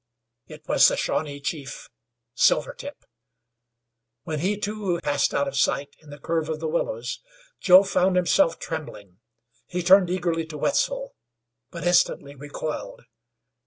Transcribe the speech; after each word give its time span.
It 0.47 0.67
was 0.67 0.87
the 0.87 0.97
Shawnee 0.97 1.39
chief, 1.39 1.87
Silvertip. 2.33 3.05
When 4.23 4.39
he, 4.39 4.57
too, 4.57 4.99
passed 5.03 5.31
out 5.31 5.47
of 5.47 5.55
sight 5.55 5.95
in 6.01 6.09
the 6.09 6.17
curve 6.17 6.49
of 6.49 6.59
willows, 6.63 7.21
Joe 7.59 7.83
found 7.83 8.15
himself 8.15 8.57
trembling. 8.57 9.19
He 9.67 9.83
turned 9.83 10.09
eagerly 10.09 10.47
to 10.47 10.57
Wetzel; 10.57 11.13
but 11.69 11.85
instantly 11.85 12.33
recoiled. 12.33 13.03